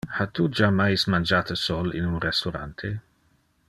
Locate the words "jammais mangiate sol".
0.59-1.93